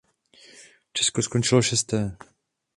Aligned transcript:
Česko 0.99 1.21
skončilo 1.27 1.61
šesté. 1.69 2.03